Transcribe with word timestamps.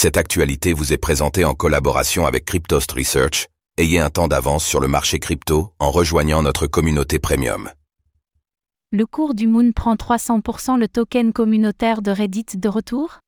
Cette 0.00 0.16
actualité 0.16 0.74
vous 0.74 0.92
est 0.92 0.96
présentée 0.96 1.44
en 1.44 1.54
collaboration 1.54 2.24
avec 2.24 2.44
Cryptost 2.44 2.92
Research. 2.92 3.48
Ayez 3.78 3.98
un 3.98 4.10
temps 4.10 4.28
d'avance 4.28 4.64
sur 4.64 4.78
le 4.78 4.86
marché 4.86 5.18
crypto 5.18 5.72
en 5.80 5.90
rejoignant 5.90 6.40
notre 6.40 6.68
communauté 6.68 7.18
premium. 7.18 7.68
Le 8.92 9.06
cours 9.06 9.34
du 9.34 9.48
Moon 9.48 9.72
prend 9.72 9.96
300% 9.96 10.78
le 10.78 10.86
token 10.86 11.32
communautaire 11.32 12.00
de 12.00 12.12
Reddit 12.12 12.46
de 12.54 12.68
retour? 12.68 13.18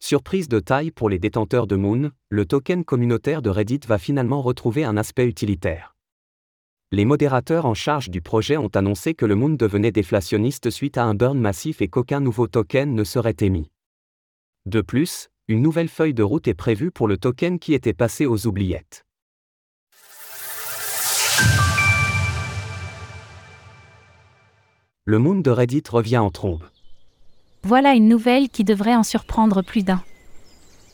Surprise 0.00 0.48
de 0.48 0.58
taille 0.58 0.90
pour 0.90 1.08
les 1.08 1.20
détenteurs 1.20 1.68
de 1.68 1.76
Moon, 1.76 2.10
le 2.30 2.46
token 2.46 2.84
communautaire 2.84 3.40
de 3.40 3.50
Reddit 3.50 3.82
va 3.86 3.98
finalement 3.98 4.42
retrouver 4.42 4.82
un 4.82 4.96
aspect 4.96 5.26
utilitaire. 5.26 5.94
Les 6.90 7.04
modérateurs 7.04 7.64
en 7.64 7.74
charge 7.74 8.10
du 8.10 8.20
projet 8.20 8.56
ont 8.56 8.74
annoncé 8.74 9.14
que 9.14 9.24
le 9.24 9.36
Moon 9.36 9.50
devenait 9.50 9.92
déflationniste 9.92 10.68
suite 10.70 10.98
à 10.98 11.04
un 11.04 11.14
burn 11.14 11.38
massif 11.38 11.80
et 11.80 11.86
qu'aucun 11.86 12.18
nouveau 12.18 12.48
token 12.48 12.92
ne 12.92 13.04
serait 13.04 13.36
émis. 13.38 13.70
De 14.64 14.80
plus, 14.80 15.30
une 15.48 15.62
nouvelle 15.62 15.88
feuille 15.88 16.14
de 16.14 16.24
route 16.24 16.48
est 16.48 16.54
prévue 16.54 16.90
pour 16.90 17.06
le 17.06 17.18
token 17.18 17.60
qui 17.60 17.72
était 17.72 17.92
passé 17.92 18.26
aux 18.26 18.48
oubliettes. 18.48 19.04
Le 25.04 25.20
Moon 25.20 25.36
de 25.36 25.50
Reddit 25.50 25.84
revient 25.88 26.18
en 26.18 26.30
trombe. 26.30 26.64
Voilà 27.62 27.94
une 27.94 28.08
nouvelle 28.08 28.48
qui 28.48 28.64
devrait 28.64 28.96
en 28.96 29.04
surprendre 29.04 29.62
plus 29.62 29.84
d'un. 29.84 30.02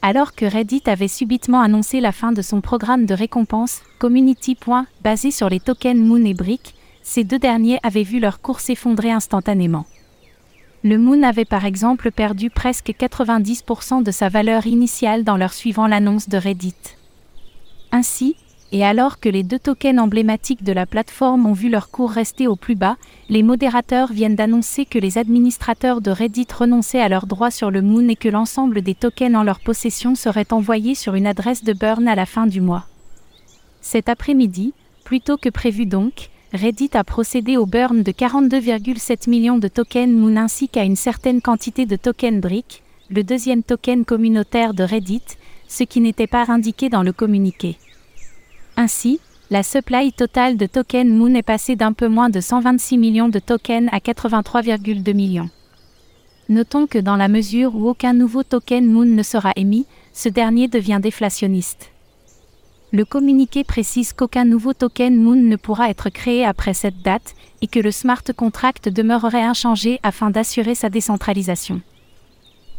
Alors 0.03 0.35
que 0.35 0.45
Reddit 0.45 0.83
avait 0.85 1.09
subitement 1.09 1.63
annoncé 1.63 2.01
la 2.01 2.13
fin 2.13 2.33
de 2.33 2.43
son 2.43 2.61
programme 2.61 3.07
de 3.07 3.15
récompense, 3.15 3.81
Community. 3.99 4.59
basé 5.03 5.31
sur 5.31 5.49
les 5.49 5.61
tokens 5.61 5.99
Moon 5.99 6.23
et 6.27 6.35
Brick, 6.35 6.75
ces 7.03 7.25
deux 7.25 7.39
derniers 7.39 7.79
avaient 7.83 8.03
vu 8.03 8.21
leur 8.21 8.43
cours 8.43 8.61
s'effondrer 8.61 9.13
instantanément. 9.13 9.87
Le 10.85 10.99
Moon 10.99 11.23
avait 11.23 11.45
par 11.45 11.65
exemple 11.65 12.11
perdu 12.11 12.51
presque 12.51 12.89
90% 12.89 14.03
de 14.03 14.11
sa 14.11 14.29
valeur 14.29 14.67
initiale 14.67 15.23
dans 15.23 15.37
leur 15.37 15.53
suivant 15.53 15.87
l'annonce 15.87 16.29
de 16.29 16.37
Reddit. 16.37 16.75
Ainsi, 17.93 18.35
et 18.73 18.85
alors 18.85 19.21
que 19.21 19.29
les 19.29 19.45
deux 19.45 19.61
tokens 19.61 20.01
emblématiques 20.01 20.65
de 20.65 20.73
la 20.73 20.87
plateforme 20.87 21.47
ont 21.47 21.53
vu 21.53 21.69
leur 21.69 21.91
cours 21.91 22.11
rester 22.11 22.49
au 22.49 22.57
plus 22.57 22.75
bas, 22.75 22.97
les 23.29 23.45
modérateurs 23.45 24.13
viennent 24.13 24.35
d'annoncer 24.35 24.85
que 24.85 24.99
les 24.99 25.19
administrateurs 25.19 26.01
de 26.01 26.11
Reddit 26.11 26.49
renonçaient 26.53 27.01
à 27.01 27.09
leurs 27.09 27.27
droits 27.27 27.53
sur 27.53 27.71
le 27.71 27.83
Moon 27.83 28.09
et 28.09 28.17
que 28.17 28.29
l'ensemble 28.29 28.83
des 28.83 28.97
tokens 28.97 29.37
en 29.37 29.45
leur 29.45 29.61
possession 29.61 30.17
seraient 30.17 30.53
envoyés 30.53 30.97
sur 30.97 31.15
une 31.15 31.29
adresse 31.29 31.63
de 31.63 31.75
burn 31.75 32.09
à 32.09 32.17
la 32.17 32.27
fin 32.27 32.49
du 32.49 32.61
mois. 32.61 32.87
Cet 33.83 34.09
après-midi, 34.09 34.75
plus 35.05 35.21
tôt 35.21 35.37
que 35.37 35.49
prévu 35.49 35.87
donc, 35.87 36.31
Reddit 36.53 36.91
a 36.93 37.03
procédé 37.03 37.57
au 37.57 37.65
burn 37.65 38.03
de 38.03 38.13
42,7 38.13 39.31
millions 39.31 39.57
de 39.57 39.69
tokens 39.69 40.13
Moon 40.13 40.37
ainsi 40.37 40.69
qu'à 40.69 40.85
une 40.85 40.97
certaine 40.97 41.41
quantité 41.41 41.87
de 41.87 41.97
tokens 41.97 42.43
Brick, 42.43 42.83
le 43.09 43.25
deuxième 43.25 43.63
token 43.63 44.05
communautaire 44.05 44.75
de 44.75 44.85
Reddit, 44.85 45.23
ce 45.67 45.83
qui 45.85 46.03
n'était 46.03 46.27
pas 46.27 46.45
indiqué 46.51 46.91
dans 46.91 47.03
le 47.03 47.13
communiqué. 47.15 47.79
Ainsi, 48.77 49.19
la 49.49 49.63
supply 49.63 50.13
totale 50.13 50.59
de 50.59 50.67
tokens 50.67 51.11
Moon 51.11 51.35
est 51.35 51.43
passée 51.43 51.75
d'un 51.75 51.95
peu 51.95 52.09
moins 52.09 52.29
de 52.29 52.41
126 52.41 52.99
millions 52.99 53.31
de 53.31 53.39
tokens 53.39 53.89
à 53.91 53.99
83,2 53.99 55.15
millions. 55.15 55.49
Notons 56.51 56.87
que 56.87 56.99
dans 56.99 57.17
la 57.17 57.29
mesure 57.29 57.75
où 57.75 57.89
aucun 57.89 58.13
nouveau 58.13 58.43
token 58.43 58.85
Moon 58.85 59.07
ne 59.07 59.23
sera 59.23 59.53
émis, 59.57 59.87
ce 60.13 60.29
dernier 60.29 60.69
devient 60.69 61.01
déflationniste. 61.03 61.92
Le 62.95 63.07
communiqué 63.07 63.65
précise 63.65 64.13
qu'aucun 64.13 64.45
nouveau 64.45 64.75
token 64.75 65.17
Moon 65.17 65.37
ne 65.37 65.57
pourra 65.57 65.89
être 65.89 66.11
créé 66.11 66.45
après 66.45 66.75
cette 66.75 67.01
date 67.01 67.35
et 67.63 67.67
que 67.67 67.81
le 67.81 67.91
smart 67.91 68.23
contract 68.37 68.91
demeurerait 68.91 69.43
inchangé 69.43 69.99
afin 70.03 70.29
d'assurer 70.29 70.75
sa 70.75 70.91
décentralisation. 70.91 71.81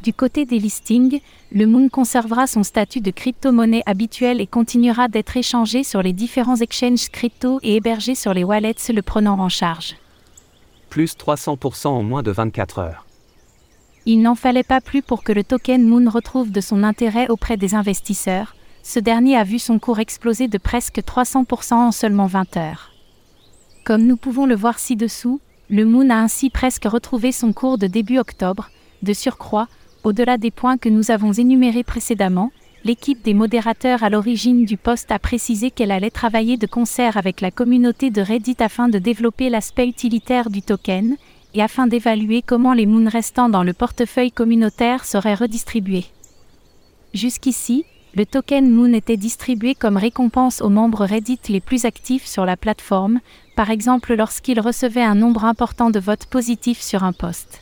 Du 0.04 0.14
côté 0.14 0.46
des 0.46 0.60
listings, 0.60 1.20
le 1.52 1.66
Moon 1.66 1.90
conservera 1.90 2.46
son 2.46 2.62
statut 2.62 3.02
de 3.02 3.10
crypto-monnaie 3.10 3.82
habituelle 3.88 4.40
et 4.40 4.46
continuera 4.46 5.08
d'être 5.08 5.36
échangé 5.36 5.84
sur 5.84 6.04
les 6.04 6.14
différents 6.14 6.58
exchanges 6.58 7.10
crypto 7.10 7.60
et 7.64 7.78
hébergé 7.78 8.14
sur 8.14 8.36
les 8.36 8.44
wallets 8.44 8.76
le 8.94 9.02
prenant 9.02 9.40
en 9.40 9.50
charge. 9.50 9.96
Plus 10.92 11.16
300% 11.16 11.88
en 11.88 12.04
moins 12.04 12.22
de 12.22 12.30
24 12.30 12.78
heures. 12.78 13.08
Il 14.06 14.22
n'en 14.22 14.36
fallait 14.36 14.62
pas 14.62 14.82
plus 14.82 15.02
pour 15.02 15.24
que 15.24 15.32
le 15.32 15.44
token 15.44 15.88
Moon 15.88 16.08
retrouve 16.08 16.52
de 16.52 16.62
son 16.62 16.84
intérêt 16.84 17.30
auprès 17.30 17.58
des 17.58 17.74
investisseurs, 17.74 18.54
ce 18.84 19.00
dernier 19.00 19.38
a 19.38 19.46
vu 19.46 19.60
son 19.60 19.80
cours 19.80 20.00
exploser 20.00 20.50
de 20.50 20.58
presque 20.58 21.00
300% 21.00 21.74
en 21.74 21.92
seulement 21.92 22.28
20 22.28 22.58
heures. 22.58 22.92
Comme 23.86 24.04
nous 24.04 24.18
pouvons 24.18 24.46
le 24.46 24.56
voir 24.56 24.78
ci-dessous, 24.78 25.40
le 25.70 25.86
Moon 25.86 26.10
a 26.10 26.16
ainsi 26.16 26.50
presque 26.50 26.84
retrouvé 26.84 27.32
son 27.32 27.54
cours 27.54 27.78
de 27.78 27.88
début 27.88 28.20
octobre, 28.20 28.70
de 29.02 29.14
surcroît, 29.14 29.70
au-delà 30.04 30.38
des 30.38 30.52
points 30.52 30.78
que 30.78 30.90
nous 30.90 31.12
avons 31.12 31.32
énumérés 31.32 31.84
précédemment, 31.84 32.52
l'équipe 32.84 33.24
des 33.24 33.34
modérateurs 33.34 34.04
à 34.04 34.10
l'origine 34.10 34.66
du 34.66 34.76
poste 34.76 35.12
a 35.12 35.20
précisé 35.20 35.72
qu'elle 35.72 35.92
allait 35.92 36.10
travailler 36.10 36.58
de 36.58 36.68
concert 36.68 37.16
avec 37.16 37.40
la 37.40 37.52
communauté 37.52 38.12
de 38.12 38.22
Reddit 38.22 38.58
afin 38.60 38.90
de 38.90 39.00
développer 39.00 39.50
l'aspect 39.50 39.88
utilitaire 39.88 40.50
du 40.50 40.62
token, 40.62 41.16
et 41.54 41.62
afin 41.62 41.88
d'évaluer 41.88 42.42
comment 42.42 42.74
les 42.74 42.86
moons 42.86 43.10
restants 43.10 43.50
dans 43.50 43.64
le 43.64 43.74
portefeuille 43.74 44.32
communautaire 44.32 45.06
seraient 45.06 45.36
redistribués. 45.36 46.06
Jusqu'ici, 47.14 47.86
le 48.16 48.28
token 48.28 48.70
Moon 48.70 48.94
était 48.94 49.18
distribué 49.18 49.74
comme 49.74 49.98
récompense 49.98 50.62
aux 50.62 50.70
membres 50.70 51.06
Reddit 51.06 51.40
les 51.50 51.60
plus 51.60 51.86
actifs 51.86 52.28
sur 52.28 52.46
la 52.46 52.56
plateforme, 52.56 53.20
par 53.56 53.72
exemple 53.72 54.14
lorsqu'ils 54.14 54.60
recevaient 54.60 55.02
un 55.02 55.16
nombre 55.16 55.46
important 55.46 55.90
de 55.90 56.00
votes 56.00 56.28
positifs 56.28 56.82
sur 56.82 57.04
un 57.04 57.14
poste. 57.14 57.62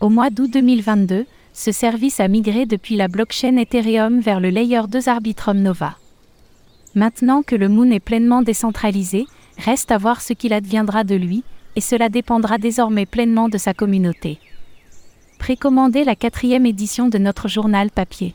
Au 0.00 0.10
mois 0.10 0.28
d'août 0.28 0.50
2022, 0.52 1.24
ce 1.54 1.72
service 1.72 2.20
a 2.20 2.28
migré 2.28 2.66
depuis 2.66 2.96
la 2.96 3.08
blockchain 3.08 3.56
Ethereum 3.56 4.20
vers 4.20 4.40
le 4.40 4.50
layer 4.50 4.82
2 4.88 5.08
Arbitrum 5.08 5.58
Nova. 5.58 5.96
Maintenant 6.94 7.42
que 7.42 7.56
le 7.56 7.70
Moon 7.70 7.90
est 7.90 8.00
pleinement 8.00 8.42
décentralisé, 8.42 9.24
reste 9.56 9.90
à 9.90 9.96
voir 9.96 10.20
ce 10.20 10.34
qu'il 10.34 10.52
adviendra 10.52 11.02
de 11.02 11.14
lui, 11.14 11.44
et 11.76 11.80
cela 11.80 12.10
dépendra 12.10 12.58
désormais 12.58 13.06
pleinement 13.06 13.48
de 13.48 13.56
sa 13.56 13.72
communauté. 13.72 14.38
Précommandez 15.38 16.04
la 16.04 16.14
quatrième 16.14 16.66
édition 16.66 17.08
de 17.08 17.16
notre 17.16 17.48
journal 17.48 17.90
papier. 17.90 18.34